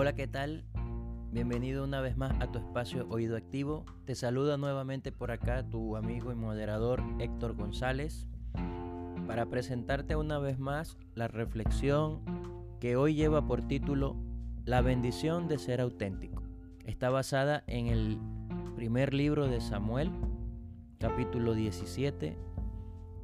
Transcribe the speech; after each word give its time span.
Hola, 0.00 0.14
¿qué 0.14 0.28
tal? 0.28 0.62
Bienvenido 1.32 1.82
una 1.82 2.00
vez 2.00 2.16
más 2.16 2.40
a 2.40 2.52
tu 2.52 2.60
espacio 2.60 3.08
Oído 3.10 3.36
Activo. 3.36 3.84
Te 4.04 4.14
saluda 4.14 4.56
nuevamente 4.56 5.10
por 5.10 5.32
acá 5.32 5.68
tu 5.68 5.96
amigo 5.96 6.30
y 6.30 6.36
moderador 6.36 7.02
Héctor 7.18 7.56
González 7.56 8.28
para 9.26 9.46
presentarte 9.46 10.14
una 10.14 10.38
vez 10.38 10.60
más 10.60 10.96
la 11.16 11.26
reflexión 11.26 12.20
que 12.78 12.94
hoy 12.94 13.16
lleva 13.16 13.44
por 13.48 13.66
título 13.66 14.14
La 14.64 14.82
bendición 14.82 15.48
de 15.48 15.58
ser 15.58 15.80
auténtico. 15.80 16.44
Está 16.84 17.10
basada 17.10 17.64
en 17.66 17.88
el 17.88 18.20
primer 18.76 19.12
libro 19.12 19.48
de 19.48 19.60
Samuel, 19.60 20.12
capítulo 21.00 21.54
17, 21.54 22.36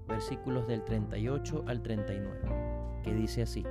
versículos 0.09 0.66
del 0.66 0.82
38 0.82 1.66
al 1.68 1.82
39, 1.82 3.02
que 3.04 3.14
dice 3.14 3.43
así. 3.43 3.64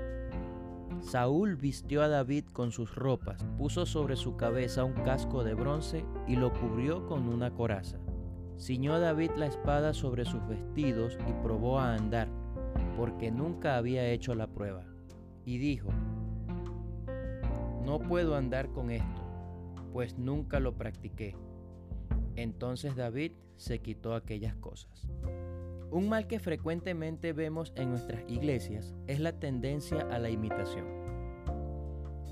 Saúl 1.03 1.57
vistió 1.57 2.01
a 2.01 2.07
David 2.07 2.45
con 2.53 2.71
sus 2.71 2.95
ropas, 2.95 3.45
puso 3.57 3.85
sobre 3.85 4.15
su 4.15 4.37
cabeza 4.37 4.85
un 4.85 4.93
casco 4.93 5.43
de 5.43 5.53
bronce 5.53 6.05
y 6.27 6.37
lo 6.37 6.53
cubrió 6.53 7.05
con 7.07 7.27
una 7.27 7.53
coraza. 7.53 7.99
Ciñó 8.57 8.93
a 8.93 8.99
David 8.99 9.31
la 9.35 9.47
espada 9.47 9.93
sobre 9.93 10.23
sus 10.23 10.47
vestidos 10.47 11.17
y 11.27 11.33
probó 11.43 11.79
a 11.79 11.93
andar, 11.93 12.29
porque 12.97 13.31
nunca 13.31 13.75
había 13.75 14.07
hecho 14.07 14.33
la 14.33 14.47
prueba. 14.47 14.85
Y 15.45 15.57
dijo, 15.57 15.89
No 17.85 17.99
puedo 17.99 18.35
andar 18.35 18.69
con 18.71 18.89
esto, 18.89 19.21
pues 19.91 20.17
nunca 20.17 20.61
lo 20.61 20.77
practiqué. 20.77 21.35
Entonces 22.37 22.95
David 22.95 23.33
se 23.57 23.79
quitó 23.79 24.15
aquellas 24.15 24.55
cosas. 24.55 25.07
Un 25.93 26.09
mal 26.09 26.25
que 26.25 26.39
frecuentemente 26.39 27.33
vemos 27.33 27.71
en 27.75 27.91
nuestras 27.91 28.23
iglesias 28.27 28.95
es 29.05 29.19
la 29.19 29.33
tendencia 29.33 29.99
a 30.09 30.17
la 30.17 30.31
imitación. 30.31 30.87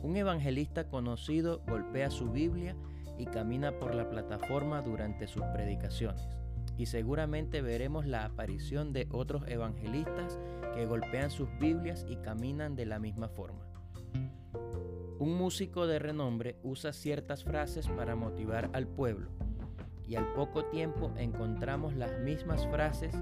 Un 0.02 0.18
evangelista 0.18 0.90
conocido 0.90 1.62
golpea 1.68 2.10
su 2.10 2.32
Biblia 2.32 2.76
y 3.20 3.28
camina 3.28 3.78
por 3.78 3.94
la 3.94 4.10
plataforma 4.10 4.82
durante 4.82 5.28
sus 5.28 5.44
predicaciones. 5.54 6.28
Y 6.76 6.88
seguramente 6.88 7.62
veremos 7.62 8.08
la 8.08 8.26
aparición 8.26 8.94
de 8.94 9.08
otros 9.12 9.44
evangelistas 9.48 10.40
que 10.74 10.88
golpean 10.88 11.30
sus 11.30 11.48
Biblias 11.60 12.04
y 12.10 12.16
caminan 12.16 12.76
de 12.76 12.88
la 12.88 12.98
misma 12.98 13.30
forma. 13.30 13.64
Un 15.20 15.38
músico 15.38 15.86
de 15.86 16.00
renombre 16.00 16.56
usa 16.64 16.94
ciertas 16.94 17.44
frases 17.44 17.88
para 17.90 18.16
motivar 18.16 18.72
al 18.74 18.88
pueblo 18.88 19.30
y 20.12 20.18
al 20.18 20.28
poco 20.34 20.66
tiempo 20.66 21.10
encontramos 21.16 21.96
las 21.96 22.20
mismas 22.20 22.68
frases 22.68 23.16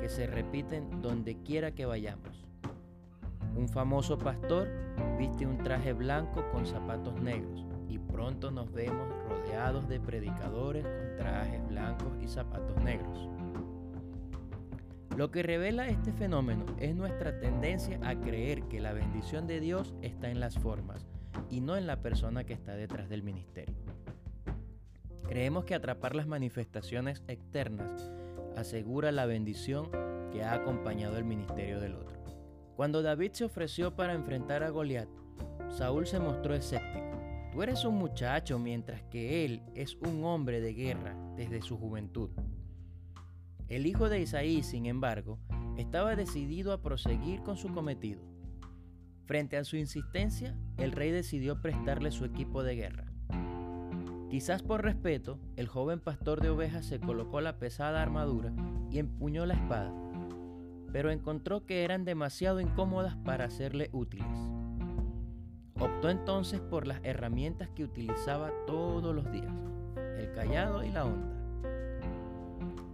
que 0.00 0.08
se 0.08 0.26
repiten 0.26 1.00
donde 1.00 1.40
quiera 1.44 1.70
que 1.70 1.86
vayamos. 1.86 2.44
Un 3.54 3.68
famoso 3.68 4.18
pastor 4.18 4.68
viste 5.16 5.46
un 5.46 5.58
traje 5.58 5.92
blanco 5.92 6.44
con 6.50 6.66
zapatos 6.66 7.22
negros 7.22 7.64
y 7.88 8.00
pronto 8.00 8.50
nos 8.50 8.72
vemos 8.72 9.06
rodeados 9.28 9.88
de 9.88 10.00
predicadores 10.00 10.84
con 10.84 11.16
trajes 11.18 11.68
blancos 11.68 12.18
y 12.20 12.26
zapatos 12.26 12.82
negros. 12.82 13.28
Lo 15.16 15.30
que 15.30 15.44
revela 15.44 15.86
este 15.86 16.12
fenómeno 16.12 16.66
es 16.80 16.96
nuestra 16.96 17.38
tendencia 17.38 18.00
a 18.02 18.18
creer 18.18 18.64
que 18.64 18.80
la 18.80 18.92
bendición 18.92 19.46
de 19.46 19.60
Dios 19.60 19.94
está 20.02 20.30
en 20.30 20.40
las 20.40 20.58
formas 20.58 21.06
y 21.48 21.60
no 21.60 21.76
en 21.76 21.86
la 21.86 22.02
persona 22.02 22.42
que 22.42 22.54
está 22.54 22.74
detrás 22.74 23.08
del 23.08 23.22
ministerio. 23.22 23.83
Creemos 25.28 25.64
que 25.64 25.74
atrapar 25.74 26.14
las 26.14 26.26
manifestaciones 26.26 27.22
externas 27.28 28.10
asegura 28.56 29.10
la 29.10 29.26
bendición 29.26 29.90
que 30.30 30.42
ha 30.42 30.54
acompañado 30.54 31.16
el 31.16 31.24
ministerio 31.24 31.80
del 31.80 31.94
otro. 31.94 32.14
Cuando 32.76 33.02
David 33.02 33.32
se 33.32 33.44
ofreció 33.44 33.94
para 33.94 34.14
enfrentar 34.14 34.62
a 34.62 34.70
Goliat, 34.70 35.08
Saúl 35.70 36.06
se 36.06 36.20
mostró 36.20 36.54
escéptico. 36.54 37.04
Tú 37.52 37.62
eres 37.62 37.84
un 37.84 37.94
muchacho 37.94 38.58
mientras 38.58 39.02
que 39.04 39.44
él 39.44 39.62
es 39.74 39.94
un 39.96 40.24
hombre 40.24 40.60
de 40.60 40.74
guerra 40.74 41.16
desde 41.36 41.62
su 41.62 41.78
juventud. 41.78 42.30
El 43.68 43.86
hijo 43.86 44.08
de 44.08 44.20
Isaí, 44.20 44.62
sin 44.62 44.86
embargo, 44.86 45.38
estaba 45.78 46.16
decidido 46.16 46.72
a 46.72 46.82
proseguir 46.82 47.42
con 47.42 47.56
su 47.56 47.72
cometido. 47.72 48.22
Frente 49.26 49.56
a 49.56 49.64
su 49.64 49.76
insistencia, 49.76 50.58
el 50.76 50.92
rey 50.92 51.12
decidió 51.12 51.62
prestarle 51.62 52.10
su 52.10 52.24
equipo 52.24 52.62
de 52.62 52.76
guerra. 52.76 53.13
Quizás 54.30 54.62
por 54.62 54.82
respeto, 54.82 55.38
el 55.56 55.68
joven 55.68 56.00
pastor 56.00 56.40
de 56.40 56.50
ovejas 56.50 56.86
se 56.86 56.98
colocó 56.98 57.40
la 57.40 57.58
pesada 57.58 58.02
armadura 58.02 58.52
y 58.90 58.98
empuñó 58.98 59.46
la 59.46 59.54
espada, 59.54 59.92
pero 60.92 61.10
encontró 61.10 61.66
que 61.66 61.84
eran 61.84 62.04
demasiado 62.04 62.60
incómodas 62.60 63.16
para 63.16 63.50
serle 63.50 63.90
útiles. 63.92 64.26
Optó 65.78 66.08
entonces 66.08 66.60
por 66.60 66.86
las 66.86 67.00
herramientas 67.02 67.68
que 67.70 67.84
utilizaba 67.84 68.50
todos 68.66 69.14
los 69.14 69.30
días, 69.30 69.52
el 70.18 70.32
callado 70.32 70.82
y 70.84 70.90
la 70.90 71.04
onda. 71.04 71.34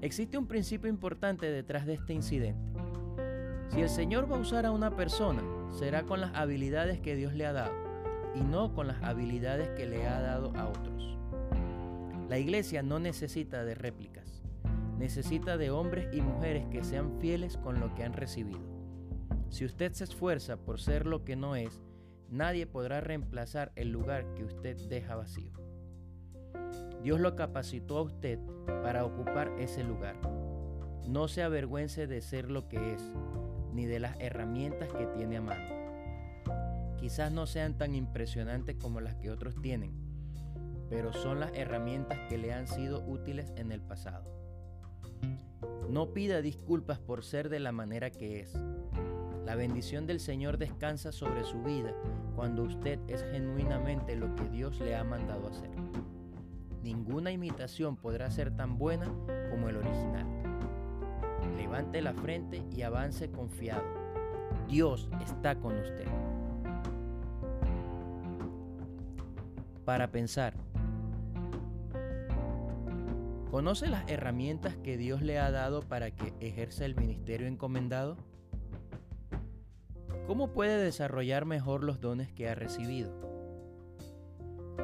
Existe 0.02 0.38
un 0.38 0.46
principio 0.46 0.88
importante 0.88 1.50
detrás 1.50 1.86
de 1.86 1.94
este 1.94 2.14
incidente. 2.14 2.72
Si 3.68 3.80
el 3.80 3.88
Señor 3.88 4.30
va 4.30 4.36
a 4.36 4.40
usar 4.40 4.66
a 4.66 4.72
una 4.72 4.96
persona, 4.96 5.42
será 5.70 6.02
con 6.02 6.20
las 6.20 6.34
habilidades 6.34 7.00
que 7.00 7.14
Dios 7.14 7.34
le 7.34 7.46
ha 7.46 7.52
dado 7.52 7.72
y 8.34 8.40
no 8.40 8.74
con 8.74 8.86
las 8.86 9.02
habilidades 9.02 9.68
que 9.70 9.86
le 9.86 10.06
ha 10.06 10.20
dado 10.20 10.52
a 10.56 10.68
otros. 10.68 11.18
La 12.30 12.38
iglesia 12.38 12.84
no 12.84 13.00
necesita 13.00 13.64
de 13.64 13.74
réplicas, 13.74 14.44
necesita 14.96 15.56
de 15.56 15.72
hombres 15.72 16.14
y 16.14 16.20
mujeres 16.20 16.64
que 16.70 16.84
sean 16.84 17.18
fieles 17.18 17.56
con 17.56 17.80
lo 17.80 17.92
que 17.96 18.04
han 18.04 18.12
recibido. 18.12 18.60
Si 19.48 19.64
usted 19.64 19.92
se 19.94 20.04
esfuerza 20.04 20.56
por 20.56 20.80
ser 20.80 21.06
lo 21.06 21.24
que 21.24 21.34
no 21.34 21.56
es, 21.56 21.82
nadie 22.28 22.68
podrá 22.68 23.00
reemplazar 23.00 23.72
el 23.74 23.90
lugar 23.90 24.32
que 24.34 24.44
usted 24.44 24.76
deja 24.88 25.16
vacío. 25.16 25.50
Dios 27.02 27.18
lo 27.18 27.34
capacitó 27.34 27.98
a 27.98 28.02
usted 28.02 28.38
para 28.84 29.04
ocupar 29.04 29.50
ese 29.58 29.82
lugar. 29.82 30.14
No 31.08 31.26
se 31.26 31.42
avergüence 31.42 32.06
de 32.06 32.20
ser 32.20 32.48
lo 32.48 32.68
que 32.68 32.94
es, 32.94 33.02
ni 33.72 33.86
de 33.86 33.98
las 33.98 34.16
herramientas 34.20 34.88
que 34.92 35.06
tiene 35.06 35.38
a 35.38 35.42
mano. 35.42 36.94
Quizás 36.96 37.32
no 37.32 37.48
sean 37.48 37.76
tan 37.76 37.96
impresionantes 37.96 38.76
como 38.76 39.00
las 39.00 39.16
que 39.16 39.32
otros 39.32 39.60
tienen, 39.60 40.09
pero 40.90 41.12
son 41.12 41.40
las 41.40 41.52
herramientas 41.54 42.18
que 42.28 42.36
le 42.36 42.52
han 42.52 42.66
sido 42.66 43.02
útiles 43.06 43.52
en 43.56 43.70
el 43.72 43.80
pasado. 43.80 44.28
No 45.88 46.12
pida 46.12 46.42
disculpas 46.42 46.98
por 46.98 47.24
ser 47.24 47.48
de 47.48 47.60
la 47.60 47.72
manera 47.72 48.10
que 48.10 48.40
es. 48.40 48.54
La 49.46 49.54
bendición 49.54 50.06
del 50.06 50.20
Señor 50.20 50.58
descansa 50.58 51.12
sobre 51.12 51.44
su 51.44 51.62
vida 51.62 51.94
cuando 52.36 52.64
usted 52.64 52.98
es 53.08 53.22
genuinamente 53.30 54.16
lo 54.16 54.34
que 54.34 54.48
Dios 54.48 54.78
le 54.80 54.96
ha 54.96 55.04
mandado 55.04 55.48
hacer. 55.48 55.70
Ninguna 56.82 57.30
imitación 57.30 57.96
podrá 57.96 58.30
ser 58.30 58.56
tan 58.56 58.76
buena 58.76 59.06
como 59.50 59.68
el 59.68 59.76
original. 59.76 60.26
Levante 61.56 62.02
la 62.02 62.14
frente 62.14 62.64
y 62.70 62.82
avance 62.82 63.30
confiado. 63.30 63.84
Dios 64.68 65.08
está 65.20 65.56
con 65.56 65.78
usted. 65.78 66.06
Para 69.84 70.10
pensar, 70.10 70.54
¿Conoce 73.50 73.88
las 73.88 74.08
herramientas 74.08 74.76
que 74.76 74.96
Dios 74.96 75.22
le 75.22 75.40
ha 75.40 75.50
dado 75.50 75.80
para 75.80 76.12
que 76.12 76.32
ejerza 76.38 76.84
el 76.84 76.94
ministerio 76.94 77.48
encomendado? 77.48 78.16
¿Cómo 80.28 80.52
puede 80.52 80.78
desarrollar 80.78 81.46
mejor 81.46 81.82
los 81.82 82.00
dones 82.00 82.30
que 82.30 82.48
ha 82.48 82.54
recibido? 82.54 83.12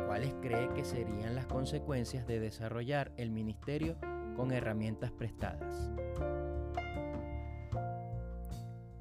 ¿Cuáles 0.09 0.35
cree 0.43 0.69
que 0.75 0.85
serían 0.85 1.37
las 1.37 1.47
consecuencias 1.47 2.27
de 2.27 2.41
desarrollar 2.41 3.13
el 3.17 3.31
ministerio 3.31 3.99
con 4.35 4.51
herramientas 4.51 5.13
prestadas? 5.13 5.89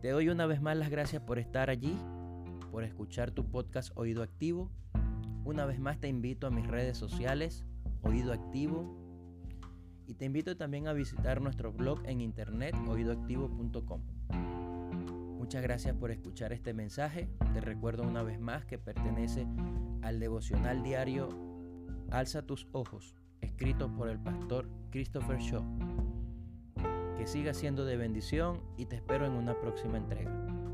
Te 0.04 0.12
doy 0.12 0.30
una 0.30 0.46
vez 0.46 0.62
más 0.62 0.78
las 0.78 0.92
gracias 0.92 1.24
por 1.24 1.40
estar 1.40 1.72
allí, 1.72 1.98
por 2.72 2.84
escuchar 2.84 3.32
tu 3.32 3.50
podcast 3.50 3.92
Oído 3.98 4.22
Activo. 4.22 4.70
Una 5.44 5.66
vez 5.66 5.80
más 5.80 6.00
te 6.00 6.08
invito 6.08 6.46
a 6.46 6.52
mis 6.52 6.68
redes 6.68 7.00
sociales, 7.00 7.66
Oído 8.04 8.32
Activo, 8.32 9.05
y 10.08 10.14
te 10.16 10.26
invito 10.26 10.56
también 10.56 10.88
a 10.88 10.94
visitar 10.94 11.42
nuestro 11.42 11.72
blog 11.72 12.02
en 12.06 12.22
internet 12.22 12.76
oídoactivo.com. 12.88 14.02
Muchas 15.38 15.62
gracias 15.62 15.96
por 15.96 16.12
escuchar 16.12 16.54
este 16.54 16.74
mensaje. 16.74 17.30
Te 17.54 17.62
recuerdo 17.62 18.04
una 18.04 18.24
vez 18.24 18.40
más 18.40 18.66
que 18.66 18.78
pertenece 18.78 19.46
al 20.02 20.20
devocional 20.20 20.84
diario 20.84 21.30
Alza 22.12 22.46
tus 22.46 22.68
ojos, 22.72 23.16
escrito 23.42 23.92
por 23.96 24.10
el 24.10 24.20
pastor 24.20 24.70
Christopher 24.92 25.40
Shaw. 25.40 25.64
Que 27.18 27.28
siga 27.28 27.54
siendo 27.54 27.86
de 27.86 27.98
bendición 27.98 28.62
y 28.78 28.86
te 28.86 28.96
espero 28.96 29.26
en 29.26 29.34
una 29.34 29.60
próxima 29.60 29.98
entrega. 29.98 30.65